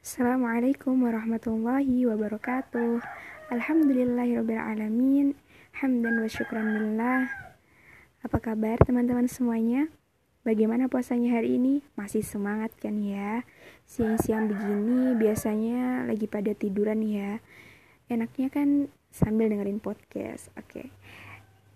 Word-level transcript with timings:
Assalamualaikum 0.00 0.96
warahmatullahi 1.04 2.08
wabarakatuh. 2.08 3.04
Alhamdulillahirrabbilalamin 3.52 5.36
Hamdan 5.76 6.24
wa 6.24 6.24
syukran 6.24 6.72
lillah. 6.72 7.28
Apa 8.24 8.40
kabar 8.40 8.80
teman-teman 8.80 9.28
semuanya? 9.28 9.92
Bagaimana 10.40 10.88
puasanya 10.88 11.36
hari 11.36 11.60
ini? 11.60 11.84
Masih 12.00 12.24
semangat 12.24 12.72
kan 12.80 12.96
ya? 12.96 13.44
Siang-siang 13.84 14.48
begini 14.48 15.20
biasanya 15.20 16.08
lagi 16.08 16.24
pada 16.24 16.56
tiduran 16.56 17.04
ya. 17.04 17.44
Enaknya 18.08 18.48
kan 18.48 18.88
sambil 19.12 19.52
dengerin 19.52 19.84
podcast. 19.84 20.48
Oke. 20.56 20.88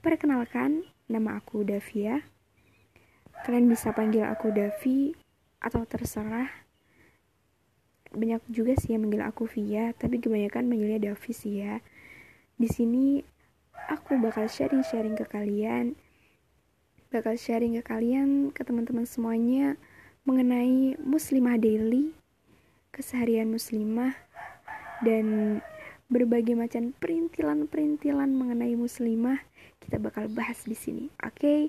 Perkenalkan, 0.00 0.88
nama 1.12 1.44
aku 1.44 1.60
Davia. 1.60 2.24
Kalian 3.44 3.68
bisa 3.68 3.92
panggil 3.92 4.24
aku 4.24 4.48
Davi 4.48 5.12
Atau 5.60 5.84
terserah 5.84 6.63
banyak 8.14 8.42
juga 8.50 8.78
sih 8.78 8.94
yang 8.94 9.06
manggil 9.06 9.22
aku 9.26 9.50
Via 9.50 9.92
tapi 9.94 10.22
kebanyakan 10.22 10.70
manggilnya 10.70 11.12
Davi 11.12 11.32
sih 11.34 11.60
ya 11.62 11.82
di 12.54 12.70
sini 12.70 13.20
aku 13.90 14.16
bakal 14.22 14.46
sharing-sharing 14.46 15.18
ke 15.18 15.26
kalian 15.26 15.98
bakal 17.10 17.34
sharing 17.38 17.78
ke 17.78 17.82
kalian 17.82 18.50
ke 18.50 18.62
teman-teman 18.62 19.06
semuanya 19.06 19.78
mengenai 20.24 20.98
muslimah 21.02 21.58
daily 21.58 22.14
keseharian 22.94 23.50
muslimah 23.50 24.14
dan 25.02 25.58
berbagai 26.06 26.54
macam 26.54 26.94
perintilan-perintilan 26.96 28.30
mengenai 28.30 28.78
muslimah 28.78 29.42
kita 29.82 29.98
bakal 29.98 30.30
bahas 30.30 30.62
di 30.64 30.78
sini 30.78 31.04
oke 31.20 31.34
okay? 31.38 31.60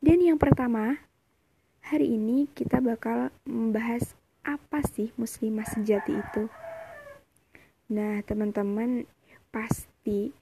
dan 0.00 0.18
yang 0.18 0.40
pertama 0.40 0.98
hari 1.84 2.16
ini 2.16 2.48
kita 2.56 2.80
bakal 2.80 3.28
membahas 3.44 4.16
apa 4.42 4.82
sih 4.82 5.14
muslimah 5.14 5.66
sejati 5.66 6.18
itu? 6.18 6.50
Nah, 7.90 8.22
teman-teman, 8.26 9.06
pasti 9.54 10.34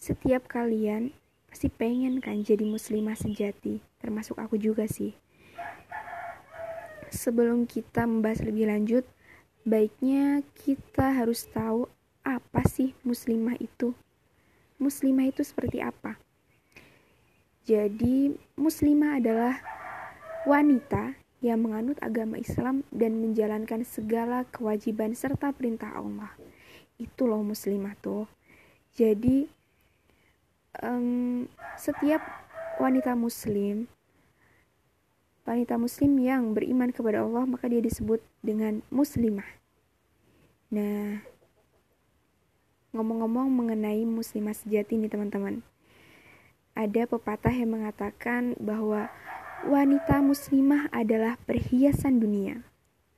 setiap 0.00 0.48
kalian 0.48 1.12
pasti 1.50 1.66
pengen 1.66 2.22
kan 2.22 2.40
jadi 2.46 2.62
muslimah 2.62 3.18
sejati, 3.18 3.82
termasuk 3.98 4.38
aku 4.38 4.54
juga 4.54 4.86
sih. 4.86 5.12
Sebelum 7.10 7.66
kita 7.66 8.06
membahas 8.06 8.46
lebih 8.46 8.70
lanjut, 8.70 9.02
baiknya 9.66 10.46
kita 10.54 11.10
harus 11.10 11.42
tahu 11.50 11.90
apa 12.22 12.62
sih 12.70 12.94
muslimah 13.02 13.58
itu. 13.58 13.92
Muslimah 14.78 15.28
itu 15.28 15.42
seperti 15.42 15.82
apa? 15.82 16.16
Jadi, 17.66 18.32
muslimah 18.56 19.20
adalah 19.20 19.60
wanita 20.48 21.19
yang 21.40 21.64
menganut 21.64 21.96
agama 22.04 22.36
Islam 22.36 22.84
dan 22.92 23.16
menjalankan 23.20 23.84
segala 23.88 24.44
kewajiban 24.48 25.16
serta 25.16 25.52
perintah 25.56 25.96
Allah. 25.96 26.32
Itu 27.00 27.24
loh 27.24 27.40
muslimah 27.40 27.96
tuh. 28.00 28.28
Jadi 28.92 29.48
um, 30.84 31.48
setiap 31.80 32.20
wanita 32.76 33.16
muslim 33.16 33.88
wanita 35.50 35.74
muslim 35.80 36.14
yang 36.22 36.54
beriman 36.54 36.94
kepada 36.94 37.26
Allah 37.26 37.42
maka 37.42 37.66
dia 37.66 37.82
disebut 37.82 38.22
dengan 38.38 38.86
muslimah. 38.92 39.46
Nah, 40.70 41.18
ngomong-ngomong 42.94 43.50
mengenai 43.50 44.06
muslimah 44.06 44.54
sejati 44.54 44.94
nih 44.94 45.10
teman-teman. 45.10 45.66
Ada 46.78 47.10
pepatah 47.10 47.50
yang 47.50 47.74
mengatakan 47.74 48.54
bahwa 48.62 49.10
wanita 49.66 50.24
muslimah 50.24 50.88
adalah 50.88 51.36
perhiasan 51.44 52.16
dunia. 52.16 52.64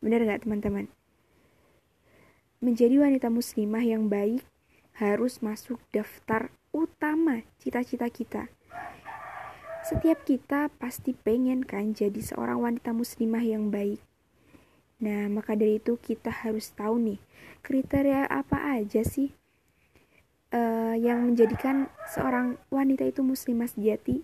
Benar 0.03 0.27
nggak 0.27 0.43
teman-teman? 0.43 0.91
Menjadi 2.59 2.99
wanita 2.99 3.31
muslimah 3.31 3.83
yang 3.87 4.11
baik 4.11 4.43
harus 4.99 5.39
masuk 5.39 5.79
daftar 5.95 6.51
utama 6.75 7.47
cita-cita 7.63 8.11
kita. 8.11 8.51
Setiap 9.83 10.23
kita 10.23 10.71
pasti 10.79 11.11
pengen 11.15 11.67
kan 11.67 11.91
jadi 11.95 12.19
seorang 12.23 12.63
wanita 12.63 12.95
muslimah 12.95 13.43
yang 13.43 13.71
baik. 13.71 13.99
Nah, 15.03 15.27
maka 15.27 15.59
dari 15.59 15.83
itu 15.83 15.99
kita 15.99 16.31
harus 16.31 16.71
tahu 16.71 17.03
nih, 17.03 17.21
kriteria 17.67 18.31
apa 18.31 18.79
aja 18.79 19.03
sih 19.03 19.35
uh, 20.55 20.95
yang 20.95 21.27
menjadikan 21.27 21.91
seorang 22.07 22.55
wanita 22.71 23.03
itu 23.03 23.27
muslimah 23.27 23.67
sejati? 23.67 24.23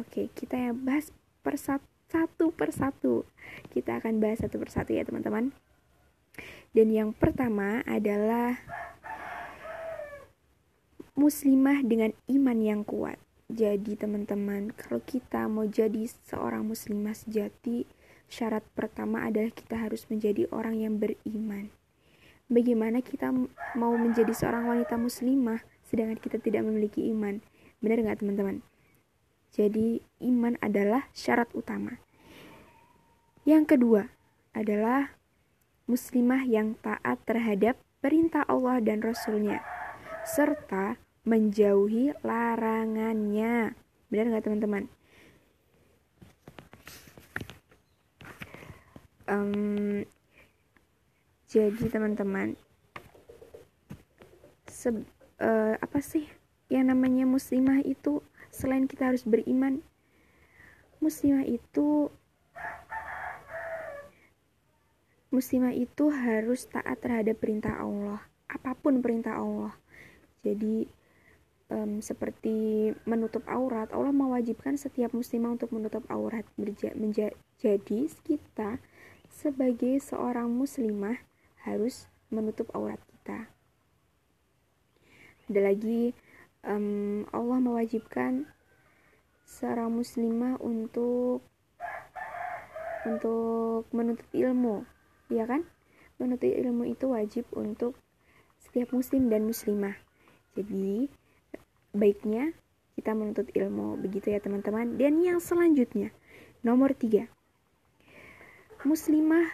Oke, 0.00 0.32
kita 0.32 0.56
yang 0.56 0.80
bahas 0.80 1.12
persatu 1.42 2.52
persatu. 2.54 3.28
Kita 3.72 4.00
akan 4.00 4.20
bahas 4.22 4.40
satu 4.44 4.56
persatu 4.60 4.96
ya 4.96 5.04
teman-teman. 5.04 5.52
Dan 6.72 6.92
yang 6.92 7.10
pertama 7.16 7.80
adalah 7.88 8.60
muslimah 11.18 11.82
dengan 11.82 12.14
iman 12.30 12.58
yang 12.62 12.80
kuat. 12.86 13.18
Jadi 13.48 13.96
teman-teman, 13.96 14.76
kalau 14.76 15.00
kita 15.02 15.48
mau 15.48 15.64
jadi 15.64 16.04
seorang 16.28 16.68
muslimah 16.68 17.16
sejati, 17.16 17.88
syarat 18.28 18.62
pertama 18.76 19.24
adalah 19.24 19.48
kita 19.48 19.74
harus 19.74 20.04
menjadi 20.12 20.44
orang 20.52 20.84
yang 20.84 21.00
beriman. 21.00 21.72
Bagaimana 22.48 23.00
kita 23.00 23.32
mau 23.76 23.92
menjadi 23.96 24.32
seorang 24.32 24.68
wanita 24.68 25.00
muslimah 25.00 25.64
sedangkan 25.88 26.20
kita 26.20 26.36
tidak 26.40 26.64
memiliki 26.64 27.08
iman? 27.08 27.40
Benar 27.80 28.04
nggak 28.04 28.20
teman-teman? 28.20 28.60
Jadi, 29.52 30.02
iman 30.22 30.54
adalah 30.60 31.08
syarat 31.16 31.50
utama. 31.56 31.98
Yang 33.48 33.64
kedua 33.74 34.02
adalah 34.52 35.16
muslimah 35.88 36.44
yang 36.44 36.76
taat 36.84 37.16
terhadap 37.24 37.80
perintah 38.04 38.44
Allah 38.44 38.78
dan 38.84 39.00
Rasulnya, 39.00 39.64
serta 40.22 41.00
menjauhi 41.24 42.12
larangannya. 42.20 43.72
Benar 44.12 44.24
nggak 44.28 44.44
teman-teman? 44.44 44.84
Um, 49.28 50.08
jadi 51.48 51.84
teman-teman, 51.92 52.56
uh, 55.40 55.74
apa 55.76 55.98
sih 56.00 56.24
yang 56.68 56.92
namanya 56.92 57.24
muslimah 57.24 57.80
itu 57.84 58.20
selain 58.52 58.84
kita 58.84 59.12
harus 59.12 59.24
beriman 59.24 59.80
muslimah 60.98 61.46
itu 61.46 62.12
muslimah 65.28 65.76
itu 65.76 66.08
harus 66.08 66.64
taat 66.66 66.98
terhadap 67.04 67.36
perintah 67.38 67.76
Allah. 67.78 68.24
Apa 68.48 68.72
pun 68.72 69.04
perintah 69.04 69.36
Allah. 69.36 69.76
Jadi 70.40 70.88
um, 71.68 72.00
seperti 72.00 72.90
menutup 73.04 73.44
aurat 73.46 73.92
Allah 73.92 74.12
mewajibkan 74.12 74.80
setiap 74.80 75.12
muslimah 75.12 75.60
untuk 75.60 75.70
menutup 75.70 76.04
aurat 76.08 76.44
menjadi 76.56 77.34
kita 78.24 78.80
sebagai 79.28 80.00
seorang 80.00 80.48
muslimah 80.48 81.20
harus 81.68 82.08
menutup 82.32 82.72
aurat 82.72 82.98
kita. 83.04 83.52
Ada 85.48 85.60
lagi 85.72 86.16
um, 86.68 87.24
Allah 87.32 87.58
mewajibkan 87.58 88.44
seorang 89.48 89.88
muslimah 89.88 90.60
untuk 90.60 91.40
untuk 93.08 93.88
menuntut 93.96 94.28
ilmu, 94.36 94.84
ya 95.32 95.48
kan? 95.48 95.64
Menuntut 96.20 96.52
ilmu 96.52 96.84
itu 96.84 97.08
wajib 97.08 97.48
untuk 97.56 97.96
setiap 98.60 98.92
muslim 98.92 99.32
dan 99.32 99.48
muslimah. 99.48 99.96
Jadi, 100.52 101.08
baiknya 101.96 102.52
kita 102.98 103.16
menuntut 103.16 103.48
ilmu, 103.54 103.96
begitu 104.02 104.34
ya 104.34 104.42
teman-teman. 104.42 105.00
Dan 105.00 105.24
yang 105.24 105.40
selanjutnya, 105.40 106.12
nomor 106.60 106.92
tiga, 106.92 107.30
muslimah 108.84 109.46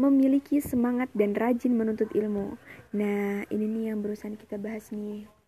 memiliki 0.00 0.62
semangat 0.64 1.12
dan 1.12 1.36
rajin 1.36 1.76
menuntut 1.76 2.08
ilmu. 2.16 2.56
Nah, 2.96 3.44
ini 3.52 3.66
nih 3.68 3.84
yang 3.92 4.00
berusaha 4.00 4.32
kita 4.38 4.56
bahas 4.56 4.88
nih. 4.94 5.41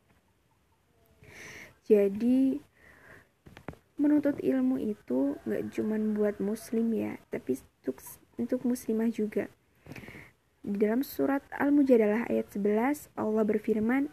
Jadi 1.84 2.58
menuntut 4.00 4.40
ilmu 4.40 4.80
itu 4.80 5.38
gak 5.44 5.70
cuman 5.76 6.16
buat 6.16 6.40
muslim 6.42 6.90
ya, 6.96 7.20
tapi 7.30 7.60
untuk 7.84 8.00
untuk 8.40 8.60
muslimah 8.66 9.12
juga. 9.12 9.46
Di 10.64 10.80
dalam 10.80 11.04
surat 11.04 11.44
Al-Mujadalah 11.52 12.24
ayat 12.32 12.48
11 12.48 13.12
Allah 13.20 13.44
berfirman 13.44 14.08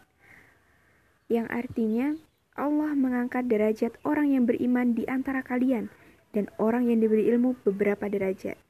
yang 1.32 1.48
artinya 1.48 2.12
Allah 2.52 2.92
mengangkat 2.92 3.48
derajat 3.48 3.96
orang 4.04 4.36
yang 4.36 4.44
beriman 4.44 4.92
di 4.92 5.08
antara 5.08 5.40
kalian 5.40 5.88
dan 6.36 6.52
orang 6.60 6.92
yang 6.92 7.00
diberi 7.00 7.24
ilmu 7.32 7.56
beberapa 7.64 8.04
derajat. 8.04 8.60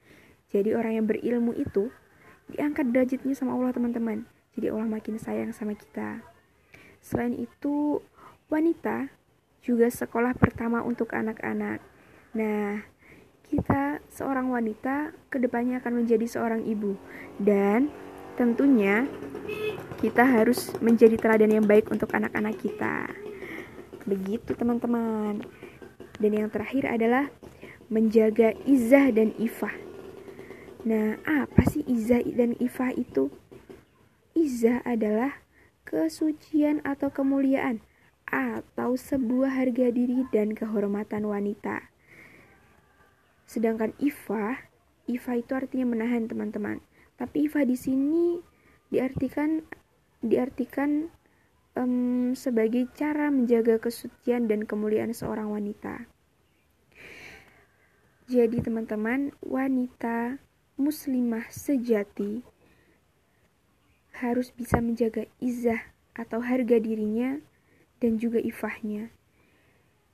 Jadi 0.54 0.70
orang 0.78 1.02
yang 1.02 1.06
berilmu 1.10 1.58
itu 1.58 1.90
diangkat 2.54 2.94
derajatnya 2.94 3.34
sama 3.34 3.58
Allah 3.58 3.74
teman-teman. 3.74 4.22
Jadi 4.54 4.70
Allah 4.70 4.86
makin 4.86 5.18
sayang 5.18 5.50
sama 5.50 5.74
kita. 5.74 6.22
Selain 7.02 7.34
itu 7.34 7.98
wanita 8.48 9.10
juga 9.62 9.86
sekolah 9.86 10.34
pertama 10.34 10.82
untuk 10.82 11.14
anak-anak. 11.14 11.78
Nah, 12.34 12.82
kita 13.46 14.00
seorang 14.08 14.48
wanita 14.48 15.12
ke 15.28 15.36
depannya 15.38 15.78
akan 15.78 16.02
menjadi 16.02 16.26
seorang 16.26 16.64
ibu. 16.66 16.98
Dan 17.38 17.92
tentunya 18.34 19.04
kita 20.00 20.24
harus 20.24 20.72
menjadi 20.80 21.14
teladan 21.20 21.62
yang 21.62 21.66
baik 21.68 21.92
untuk 21.92 22.10
anak-anak 22.10 22.58
kita. 22.58 23.12
Begitu 24.08 24.56
teman-teman. 24.56 25.44
Dan 26.18 26.32
yang 26.32 26.48
terakhir 26.50 26.90
adalah 26.90 27.28
menjaga 27.92 28.56
izah 28.64 29.12
dan 29.12 29.36
ifah. 29.36 29.76
Nah 30.82 31.20
apa 31.28 31.62
sih 31.68 31.84
izah 31.86 32.24
dan 32.34 32.56
ifah 32.58 32.90
itu? 32.96 33.30
Izah 34.32 34.80
adalah 34.82 35.44
kesucian 35.84 36.80
atau 36.82 37.12
kemuliaan 37.12 37.84
atau 38.32 38.96
sebuah 38.96 39.60
harga 39.60 39.92
diri 39.92 40.24
dan 40.32 40.56
kehormatan 40.56 41.28
wanita 41.28 41.92
Sedangkan 43.52 43.92
ifa, 44.00 44.64
ifa 45.04 45.32
itu 45.36 45.52
artinya 45.52 45.92
menahan 45.92 46.24
teman-teman. 46.24 46.80
Tapi 47.20 47.52
ifa 47.52 47.68
di 47.68 47.76
sini 47.76 48.40
diartikan 48.88 49.60
diartikan 50.24 51.12
um, 51.76 52.32
sebagai 52.32 52.88
cara 52.96 53.28
menjaga 53.28 53.76
kesucian 53.76 54.48
dan 54.48 54.64
kemuliaan 54.64 55.12
seorang 55.12 55.52
wanita. 55.52 56.08
Jadi 58.32 58.64
teman-teman, 58.64 59.36
wanita 59.44 60.40
muslimah 60.80 61.44
sejati 61.52 62.40
harus 64.16 64.48
bisa 64.56 64.80
menjaga 64.80 65.28
izah 65.44 65.92
atau 66.16 66.40
harga 66.40 66.80
dirinya 66.80 67.36
dan 68.02 68.18
juga 68.18 68.42
ifahnya. 68.42 69.14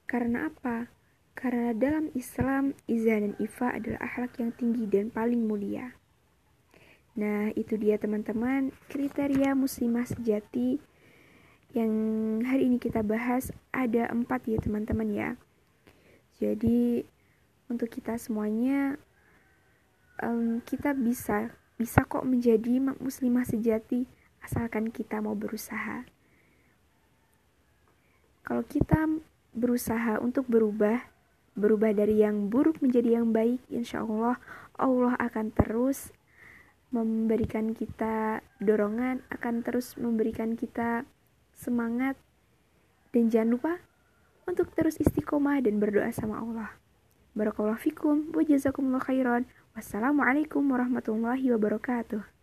Karena 0.04 0.52
apa? 0.52 0.92
Karena 1.32 1.72
dalam 1.72 2.12
Islam, 2.12 2.76
izah 2.84 3.24
dan 3.24 3.34
ifa 3.40 3.72
adalah 3.72 4.04
akhlak 4.04 4.36
yang 4.36 4.52
tinggi 4.52 4.84
dan 4.84 5.08
paling 5.08 5.48
mulia. 5.48 5.96
Nah, 7.16 7.48
itu 7.56 7.80
dia 7.80 7.96
teman-teman, 7.96 8.70
kriteria 8.92 9.56
muslimah 9.56 10.04
sejati 10.04 10.76
yang 11.72 11.92
hari 12.44 12.68
ini 12.68 12.80
kita 12.80 13.04
bahas 13.04 13.52
ada 13.72 14.08
empat 14.12 14.44
ya 14.48 14.58
teman-teman 14.60 15.08
ya. 15.08 15.30
Jadi, 16.40 17.04
untuk 17.68 17.88
kita 17.92 18.16
semuanya, 18.16 18.96
um, 20.24 20.60
kita 20.64 20.96
bisa 20.96 21.52
bisa 21.78 22.02
kok 22.02 22.26
menjadi 22.26 22.82
muslimah 22.82 23.46
sejati 23.46 24.10
asalkan 24.42 24.90
kita 24.90 25.22
mau 25.22 25.38
berusaha. 25.38 26.17
Kalau 28.48 28.64
kita 28.64 29.04
berusaha 29.52 30.16
untuk 30.24 30.48
berubah, 30.48 31.04
berubah 31.52 31.92
dari 31.92 32.24
yang 32.24 32.48
buruk 32.48 32.80
menjadi 32.80 33.20
yang 33.20 33.28
baik, 33.28 33.60
insya 33.68 34.00
Allah 34.00 34.40
Allah 34.80 35.12
akan 35.20 35.52
terus 35.52 36.16
memberikan 36.88 37.76
kita 37.76 38.40
dorongan, 38.56 39.20
akan 39.28 39.60
terus 39.60 40.00
memberikan 40.00 40.56
kita 40.56 41.04
semangat, 41.52 42.16
dan 43.12 43.28
jangan 43.28 43.50
lupa 43.52 43.72
untuk 44.48 44.72
terus 44.72 44.96
istiqomah 44.96 45.60
dan 45.60 45.76
berdoa 45.76 46.08
sama 46.08 46.40
Allah. 46.40 46.72
Barakallahu 47.36 47.76
fikum 47.76 48.32
wa 48.32 48.40
jazakumullah 48.40 49.04
khairan. 49.04 49.44
Wassalamualaikum 49.76 50.64
warahmatullahi 50.64 51.52
wabarakatuh. 51.52 52.37